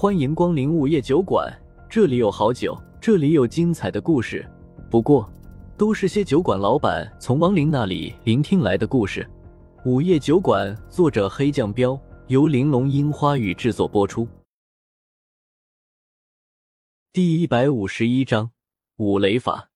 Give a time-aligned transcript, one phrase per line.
[0.00, 1.54] 欢迎光临午夜酒馆，
[1.86, 4.42] 这里有好酒，这里有精彩的故事。
[4.90, 5.30] 不过，
[5.76, 9.28] 都是些酒馆老板从亡灵那里聆听来的故事。
[9.84, 14.26] 午夜酒馆，作者黑酱标，由玲珑樱花雨制作播出。
[17.12, 18.52] 第一百五十一章
[18.96, 19.68] 五雷法。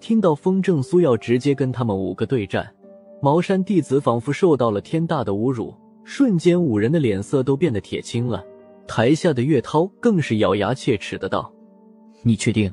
[0.00, 2.76] 听到风正苏要直接跟他们五个对战，
[3.22, 5.74] 茅山弟子仿佛受到了天大的侮辱，
[6.04, 8.44] 瞬间五人的脸色都变得铁青了。
[8.86, 11.52] 台下的岳涛更是咬牙切齿的道
[12.22, 12.72] ：“你确定？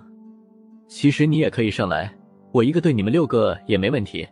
[0.87, 2.13] 其实你也可以上来，
[2.51, 4.27] 我一个对你们六个也没问题。”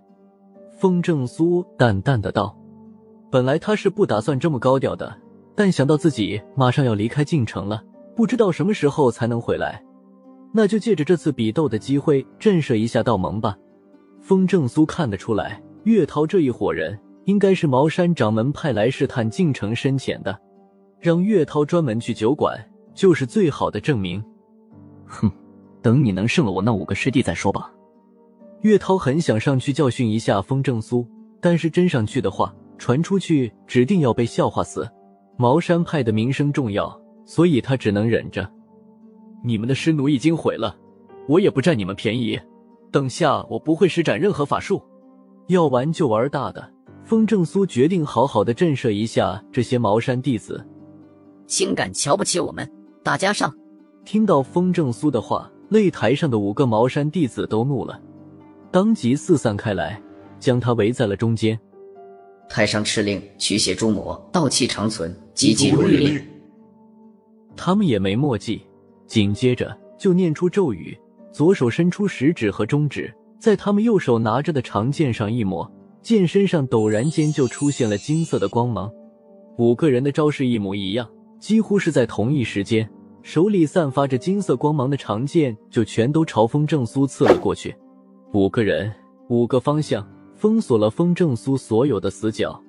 [0.77, 2.58] 风正苏淡淡的道
[3.31, 5.16] ：“本来他是不打算这么高调的，
[5.55, 9.81] 但想到自己马上要离开晋城了。”不知道什么时候才能回来，
[10.53, 13.58] 那就借着这次比斗的机会震慑一下道盟吧。
[14.20, 20.38] 风正苏看得出来，岳涛这一伙人应该是茅山掌门派来试探晋城深浅的，
[21.01, 22.57] 让岳涛专门去酒馆
[22.93, 24.23] 就是最好的证明。
[25.05, 25.30] 哼，
[25.81, 27.69] 等你能胜了我那五个师弟再说吧。
[28.61, 31.05] 岳涛很想上去教训一下风正苏，
[31.41, 34.88] 但是真上去的话，传出去指定要被笑话死。
[35.38, 37.02] 茅山派的名声重要。
[37.23, 38.52] 所以他只能忍着。
[39.41, 40.75] 你们的师奴已经毁了，
[41.30, 42.38] 我也不占你们便宜。
[42.91, 44.81] 等下我不会施展任何法术，
[45.47, 46.73] 要玩就玩大的。
[47.05, 50.67] 风正苏决定好好的震慑一下这些茅山弟子。
[51.52, 52.66] 竟敢瞧不起我们，
[53.03, 53.53] 大家上！
[54.05, 57.99] 听到风正苏的话，擂台上的五个茅山弟子都怒了，
[58.71, 60.02] 当即四散开来，
[60.39, 61.59] 将他围在了中间。
[62.47, 66.25] 太上敕令，驱邪诛魔，道气长存，急急如律令。
[67.58, 68.61] 他们也没墨迹，
[69.05, 70.97] 紧接着就念出咒语，
[71.33, 75.69] 左手伸出食指和中指，在他们右手拿着的长剑上一抹，
[76.02, 78.89] 剑身上陡然间就出现了金色的光芒。
[79.58, 81.05] 五个人的招式一模一样，
[81.42, 82.88] 几乎是在同一时间，
[83.23, 87.75] 手里散发着金色光芒的长剑就全都朝风正苏刺了过去。
[88.31, 88.94] 五个人，
[89.27, 92.61] 五个方向，封锁了风正苏所有的死角。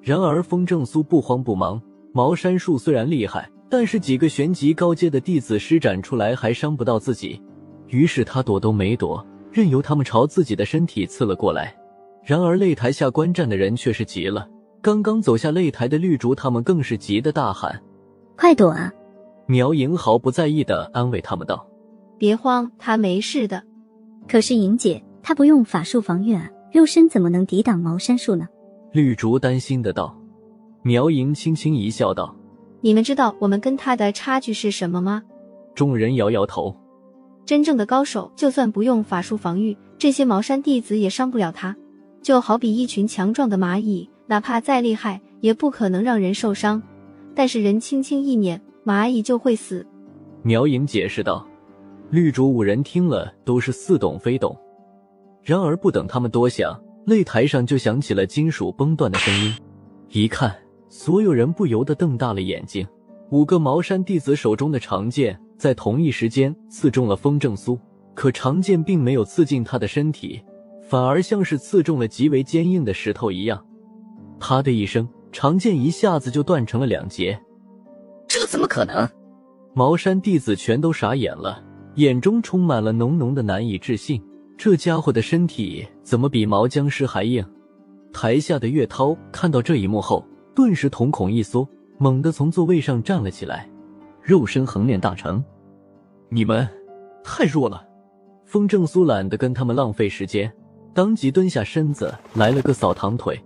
[0.00, 1.80] 然而风正苏不慌不忙，
[2.14, 3.48] 茅山术虽然厉害。
[3.68, 7.42] 但是几个玄级高阶的弟子施展出来还伤不到自己，
[7.88, 11.76] 于是他躲都没躲，任由他们朝自己的身体刺了过来。
[12.24, 14.48] 然而擂台下观战的人却是急了，
[14.80, 17.82] 刚刚走下擂台的绿竹他们更是急得大喊
[18.36, 18.92] ：“快躲啊！”
[19.46, 21.66] 苗莹毫不在意的安慰他们道
[22.18, 23.62] ：“别慌，他没事的。”
[24.28, 28.46] 可是莹姐，他不用法术防御啊，肉身怎么能抵挡茅山术呢？
[28.92, 30.16] 绿竹担心的道。
[30.82, 32.34] 苗莹轻轻一笑道。
[32.80, 35.22] 你们知道我们跟他的差距是什么吗？
[35.74, 36.74] 众人摇摇头。
[37.44, 41.76] 真正的高手，就算不用法术防御，这些茅山弟子也伤不了他。
[42.22, 46.82] 就好比一群强壮的蚂蚁，哪怕再厉害，也不可能让人受伤。
[47.36, 49.86] 但是人轻轻一捻，蚂蚁就会死。
[50.42, 51.46] 苗莹解释道。
[52.10, 54.56] 绿竹五人听了都是似懂非懂。
[55.42, 56.76] 然而不等他们多想，
[57.06, 59.54] 擂台上就响起了金属崩断的声音。
[60.08, 60.52] 一看。
[60.88, 62.86] 所有人不由得瞪大了眼睛。
[63.30, 67.78] 五个茅山弟子手中的长剑在同一时间刺中了风正苏，
[68.14, 70.40] 可长剑并没有刺进他的身体，
[70.88, 73.62] 反而像是刺中了极为坚硬的石头一样。
[74.38, 75.06] 啪的一声，
[75.38, 77.38] 长剑一下子就断成了两截。
[78.26, 79.06] 这怎么可能？
[79.74, 81.62] 茅山弟子全都傻眼了，
[81.96, 84.18] 眼中充满了浓浓的难以置信。
[84.56, 87.44] 这家伙的身体怎么比毛僵尸还硬？
[88.14, 90.26] 台下的岳涛看到这一幕后。
[90.54, 93.68] 顿时瞳孔一缩，猛地从座位上站了起来。
[94.22, 95.44] 肉身横炼大成，
[96.30, 96.66] 你们
[97.22, 97.86] 太弱了。
[98.46, 100.50] 风正苏懒得跟他们浪费时间，
[100.94, 103.38] 当即蹲下身子来了个扫堂腿。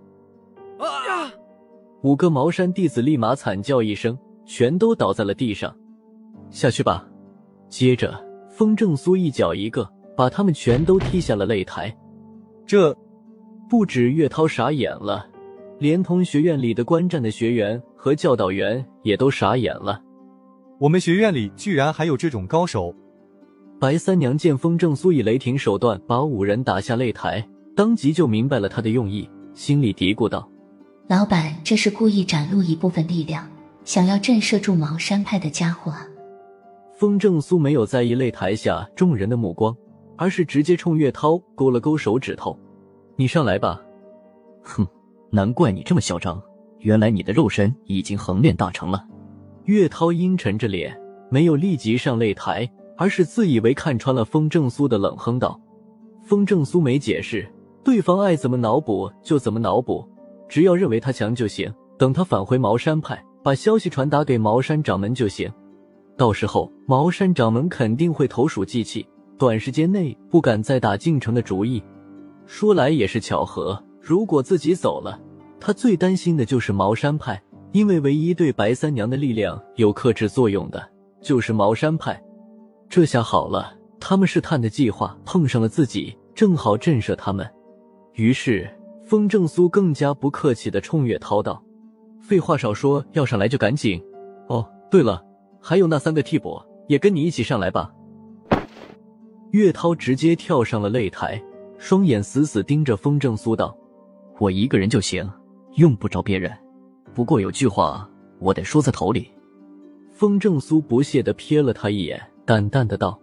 [2.00, 2.02] 啊！
[2.02, 5.74] 五个茅山弟子立马惨叫一声，全都倒在了地上。
[6.50, 7.06] 下去吧。
[7.68, 8.18] 接着，
[8.48, 11.96] 风正苏一脚一个，把他们全都踢下了擂台。
[12.66, 12.96] 这
[13.68, 15.26] 不止岳涛傻眼了。
[15.78, 20.02] 连同学院里的观战的学员和教导员也都傻眼了。
[20.78, 22.94] 我们学院里居然还有这种高手！
[23.78, 30.46] 白三娘见风正苏以雷霆手段把五人打下擂台，当即就明白了他的用意，心里嘀咕道
[31.10, 33.44] ：“老板这是故意展露一部分力量，
[33.84, 35.92] 想要震慑住茅山派的家伙。”
[36.94, 39.76] 风正苏没有在意擂台下众人的目光，
[40.16, 42.56] 而是直接冲岳涛勾了勾手指头
[43.18, 43.82] ：“你上来吧。”
[44.62, 44.86] 哼。
[45.32, 46.40] 难怪你这么嚣张，
[46.78, 49.04] 原来你的肉身已经横练大成了。
[49.64, 50.96] 岳涛阴沉着脸，
[51.28, 55.60] 没有立即上擂台，而是自以为看穿了风正苏的冷哼道
[56.22, 57.48] ：“风正苏没解释，
[57.84, 60.04] 对方爱怎么脑补就怎么脑补，
[60.50, 61.72] 只要认为他强就行。
[61.96, 65.52] 等他返回茅山派，把消息传达给茅山掌门就行。
[66.16, 69.06] 到时候茅山掌门肯定会投鼠忌器，
[69.38, 71.82] 短时间内不敢再打进城的主意。
[72.46, 75.20] 说来也是巧合，如果自己走了，
[75.60, 77.40] 他最担心的就是茅山派，
[77.72, 80.82] 因为唯一对白三娘的力量有克制作用的，
[81.20, 82.18] 就是茅山派。
[82.88, 87.46] 这下好了，他们试探的计划碰上了自己，正好震慑他们。
[88.14, 88.68] 于是
[89.10, 91.60] 风正苏更加不客气的冲岳涛道
[92.22, 94.00] ：“废话少说，要上来就赶紧。
[94.46, 95.20] 哦，对了，
[95.60, 97.92] 还有那三个替补也跟你一起上来吧。”
[99.50, 101.42] 岳涛直接跳上了擂台，
[101.76, 103.76] 双眼死死盯着风正苏道
[104.38, 105.28] ：“我一个人就行，
[105.74, 106.56] 用不着别人。
[107.12, 108.08] 不过有句话
[108.38, 109.28] 我得说在头里。”
[110.14, 112.22] 风正苏不屑的瞥了他一眼。
[112.46, 113.20] 淡淡的道：“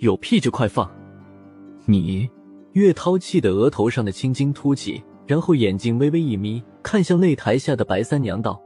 [0.00, 0.86] 有屁就快放！”
[1.88, 2.28] 你，
[2.72, 8.60] 岳涛气得额头上的青筋凸起，然后眼睛微微一眯，看向擂台下的白三娘道：“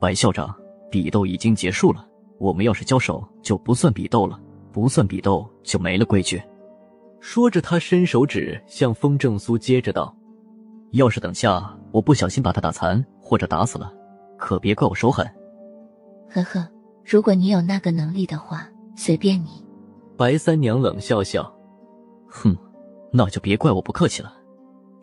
[0.00, 0.48] 白校长，
[0.90, 2.08] 比斗已经结束了，
[2.38, 4.40] 我们要是交手就不算比斗了，
[4.72, 6.42] 不算比斗就没了规矩。”
[7.20, 10.16] 说着，他伸手指向风正苏，接着道
[10.92, 13.92] ：“要是等下我不小心把他打残或者打死了，
[14.38, 15.30] 可别怪我手狠。”
[16.32, 16.66] 呵呵，
[17.04, 18.66] 如果你有那个能力的话。
[18.96, 19.62] 随便你，
[20.16, 21.54] 白三娘冷笑笑，
[22.26, 22.56] 哼，
[23.12, 24.32] 那就别怪我不客气了。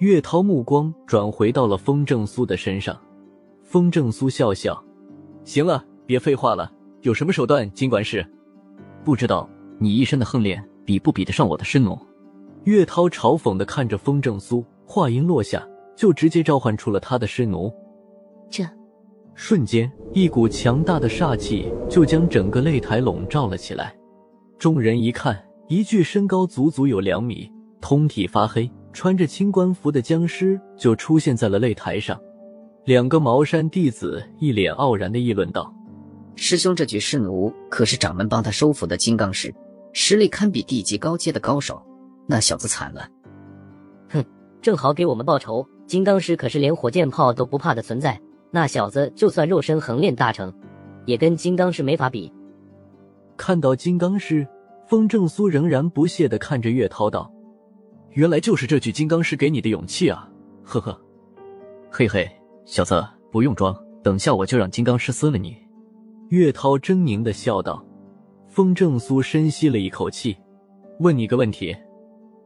[0.04, 3.00] 岳涛目光转回到了风正苏的身上，
[3.64, 4.84] 风正苏笑笑，
[5.46, 6.70] 行了，别废话了，
[7.04, 8.22] 有什么手段尽管使。
[9.06, 11.98] 不知道你一身的横练比不比得上我的师奴？
[12.66, 15.66] 岳涛嘲讽的看着风正苏，话音落下，
[15.96, 17.74] 就直接召唤出了他的尸奴。
[18.50, 18.66] 这。
[19.36, 23.96] 瞬间，一股强大的煞气就将整个擂台笼罩了起来。
[24.60, 32.20] 众人一看，一具身高足足有两米、通体发黑、穿着青官服的僵尸就出现在了擂台上。
[32.86, 35.74] 两个茅山弟子一脸傲然的议论道
[36.36, 39.54] ：“师兄，这具尸奴可是掌门帮他收服的金刚石，
[39.94, 41.82] 实力堪比地级高阶的高手。
[42.28, 43.08] 那小子惨了。”
[44.10, 44.24] 哼，
[44.62, 45.68] 正好给我们报仇。
[45.86, 48.20] 金刚石可是连火箭炮都不怕的存在。
[48.52, 50.54] 那小子就算肉身横练大成，
[51.06, 52.32] 也跟金刚师没法比。
[53.36, 54.48] 看到金刚师，
[54.88, 57.32] 风正苏仍然不屑的看着岳涛道
[58.14, 60.30] ：“原来就是这具金刚石给你的勇气啊！”
[60.64, 61.00] 呵呵，
[61.92, 62.30] 嘿嘿，
[62.66, 65.58] 小子不用装，等下我就让金刚石撕了你。”
[66.30, 67.84] 岳涛狰狞的笑道。
[68.48, 70.38] 风正苏深吸了一口气，
[71.00, 71.76] 问你个问题：“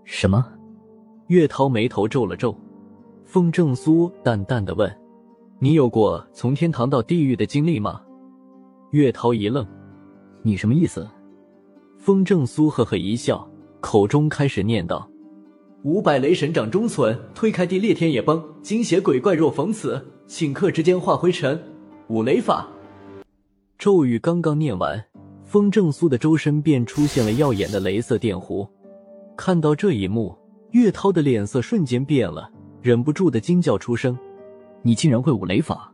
[0.06, 0.46] 什么？”
[1.28, 2.58] 岳涛眉头皱了皱。
[3.26, 4.90] 风正苏淡淡的问。
[5.60, 8.02] 你有过从天堂到地狱的经历吗？
[8.92, 9.68] 岳涛一愣，
[10.44, 11.06] 你什么意思？
[11.98, 13.46] 风正苏呵呵一笑，
[13.82, 15.06] 口中开始念叨
[15.84, 21.62] ：“五百雷神掌中存，推开地裂天也崩，惊邪鬼怪若逢此，顷刻之间化灰尘。
[22.08, 22.68] 五雷法。”
[23.78, 25.02] 咒语刚刚念完，
[25.46, 28.68] 风正苏的周身便出现了耀眼的雷色电弧。
[29.38, 30.36] 看到这一幕，
[30.72, 32.50] 岳涛的脸色瞬间变了，
[32.82, 34.18] 忍不住的惊叫出声。
[34.82, 35.94] 你竟然会五雷法？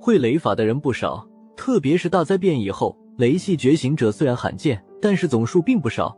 [0.00, 6.16] 会雷法的人不少，特别是大灾变以后，雷系觉醒者虽然罕见，但是总数并不少。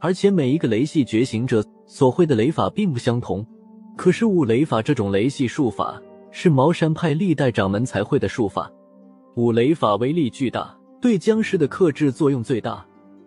[0.00, 3.46] 而且每一个雷系觉醒者所会的雷法并不相同。
[3.98, 6.00] 可是五雷法这种雷系术法
[6.30, 8.72] 是茅山派历代掌门才会的术法，
[9.34, 12.82] 五雷法威力巨大，对僵尸的克制作用最大。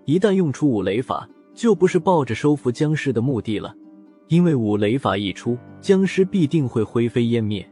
[0.06, 3.72] 一旦用出五雷法，就不是抱着收服僵尸的目的了，
[4.30, 7.64] 因为五雷法一出，僵尸必定会灰飞烟灭。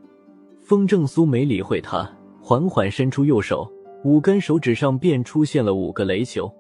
[0.62, 2.08] 风正苏没理会他，
[2.40, 3.68] 缓缓伸出右手，
[4.04, 6.54] 五根手指上便出现了五个雷球，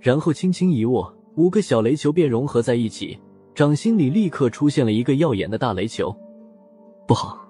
[0.00, 3.16] 然后轻轻一握，五个小雷球便融合在一起，
[3.58, 6.16] 掌心里立刻出现了一个耀眼的大雷球。
[7.08, 7.44] 不好！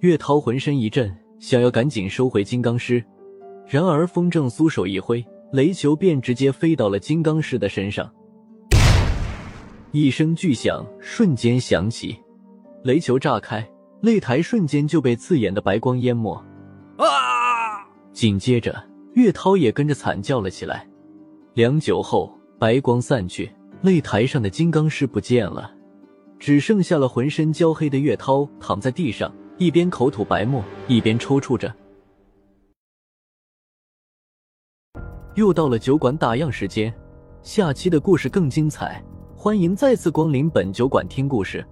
[0.00, 3.04] 岳涛浑身一震，想要赶紧收回金刚狮，
[3.66, 8.10] 然而风正苏手一挥，雷球便直接飞到了金刚狮的身上。
[9.90, 12.16] 一声巨响瞬间响起，
[12.82, 13.62] 雷球炸开。
[14.02, 16.34] 擂台瞬间就被刺眼的白光淹没，
[16.96, 17.86] 啊！
[18.14, 18.82] 紧接着，
[19.12, 20.88] 岳涛也跟着惨叫了起来。
[21.52, 23.52] 良久后，白光散去，
[23.82, 25.74] 擂台上的金刚师不见了，
[26.38, 31.74] 只剩下了浑身焦黑的岳涛躺在地上，一边口吐白沫，一边抽搐着。
[35.34, 36.94] 又到了酒馆打烊时间，
[37.42, 39.02] 下期的故事更精彩，
[39.36, 41.66] 欢迎再次光临本酒馆听故事。